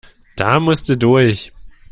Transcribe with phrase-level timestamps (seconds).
[0.35, 1.53] Da musste durch.